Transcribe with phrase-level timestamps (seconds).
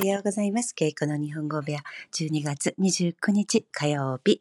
[0.00, 0.74] ようございます。
[0.78, 1.80] 稽古の日本語部屋、
[2.14, 4.40] 12月29日火曜日。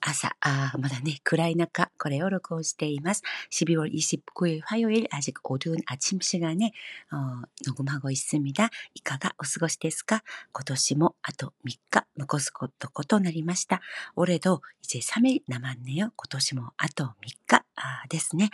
[0.00, 3.22] 朝、아まだね、暗い中、これを録音しています。
[3.52, 6.72] 12월29일 화요일 아직 어두운 아침 시간에
[7.12, 8.70] 어, 녹음하고 있습니다.
[8.94, 10.22] いかがお過ごしですか
[10.52, 13.80] 今年も あと 3日 残すこととなりました.
[14.16, 16.12] 올해도 이제 3일 남았네요.
[16.16, 17.12] 今年もあと3
[17.46, 17.64] 日
[18.10, 18.50] ですね。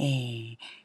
[0.00, 0.56] えー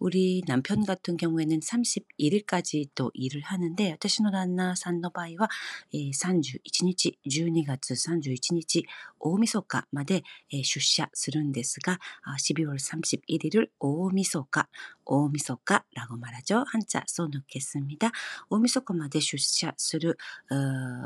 [0.00, 5.48] 우리 남편 같은 경우에는 31일까지 또 일을 하는데, 私の旦那さんの場合は、
[5.94, 8.84] 31日、 12月31日、
[9.18, 11.98] 大晦日まで、出社するんですが、
[12.38, 14.48] 12월31일을 오미소
[15.10, 16.64] 가, 오미소가라고 말하죠.
[16.66, 18.10] 한자 써놓겠습니다.
[18.50, 20.18] 오미소가 まで出社する、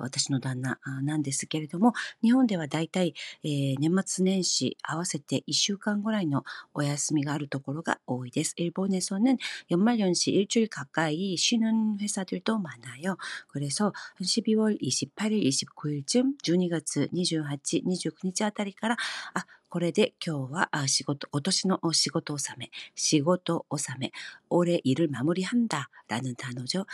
[0.00, 8.54] 私の旦那なんですけれども、日本ではだいたい年末年始合わせて1週間ぐらいのお休みがあるところが多いです。
[8.56, 9.36] 일본에서는
[9.70, 13.16] 연말연시 일주일 가까이 쉬는 회사들도 많아요.
[13.48, 18.96] 그래서 12월 28일, 29일쯤 12月28、29日あたりから、
[19.34, 24.10] あ、 これで今日は仕事、今年の仕事納め、仕事納め、
[24.50, 26.86] 올해일을마무리한다라는단어죠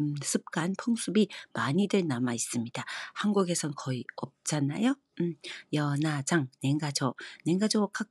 [0.00, 2.84] 음, 습관, 풍습이 많이들 남아 있습니다.
[3.14, 4.96] 한국에선 거의 없잖아요.
[5.20, 5.34] 음,
[5.72, 7.14] 연화장, 냉가조,
[7.44, 8.08] 냉가조 각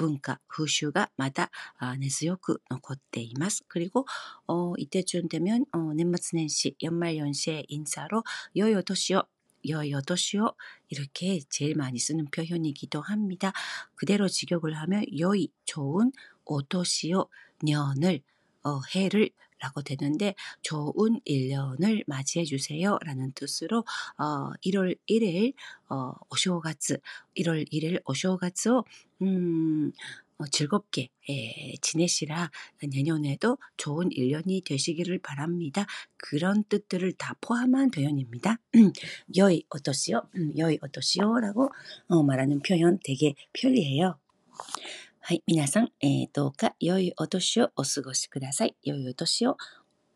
[0.00, 1.50] 문화, 風習がまだ
[1.98, 3.64] 根強く残っています。
[3.68, 4.06] 그리고
[4.46, 8.24] 어, 이때쯤 되면 어,年末年始, 연말연시의 인사로
[8.56, 9.22] 여여도시오,
[9.68, 10.54] 여여도시오
[10.88, 13.52] 이렇게 제일 많이 쓰는 표현이기도 합니다.
[13.94, 16.12] 그대로 직역을 하면 여의, 좋은,
[16.46, 17.28] 오도시오,
[17.62, 18.22] 년을,
[18.62, 19.30] 어, 해를
[19.65, 23.79] 라고 되는데 좋은 1년을 맞이해 주세요 라는 뜻으로
[24.17, 25.53] 어, 1월 1일
[25.89, 26.99] 어, 오쇼가츠
[27.37, 28.85] 1월 1일 오쇼가츠を
[29.21, 29.91] 음,
[30.37, 32.51] 어, 즐겁게 예, 지내시라
[32.89, 35.85] 내년에도 좋은 1년이 되시기를 바랍니다.
[36.17, 38.59] 그런 뜻들을 다 포함한 표현입니다.
[39.37, 40.23] 여의 어떠시오?
[40.57, 41.69] 여의 어떠시오라고
[42.09, 44.19] 어, 말하는 표현 되게 편리해요.
[45.24, 45.42] はい。
[45.46, 48.74] 皆さん、えー、どうか良いお年をお過ごしください。
[48.82, 49.56] 良いお年を